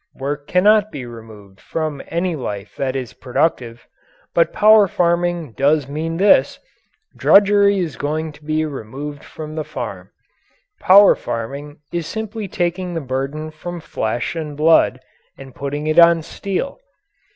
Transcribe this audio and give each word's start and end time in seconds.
Work 0.15 0.47
cannot 0.47 0.91
be 0.91 1.05
removed 1.05 1.61
from 1.61 2.01
any 2.07 2.35
life 2.35 2.75
that 2.75 2.95
is 2.95 3.13
productive. 3.13 3.87
But 4.33 4.51
power 4.51 4.87
farming 4.87 5.51
does 5.53 5.87
mean 5.87 6.17
this 6.17 6.57
drudgery 7.15 7.77
is 7.77 7.97
going 7.97 8.31
to 8.31 8.43
be 8.43 8.65
removed 8.65 9.23
from 9.23 9.53
the 9.53 9.63
farm. 9.63 10.09
Power 10.79 11.13
farming 11.13 11.81
is 11.93 12.07
simply 12.07 12.47
taking 12.47 12.95
the 12.95 12.99
burden 12.99 13.51
from 13.51 13.79
flesh 13.79 14.35
and 14.35 14.57
blood 14.57 15.01
and 15.37 15.53
putting 15.53 15.85
it 15.85 15.99
on 15.99 16.23
steel. 16.23 16.79